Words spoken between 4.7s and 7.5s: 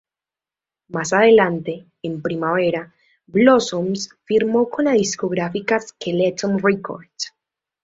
la discográfica Skeleton Records.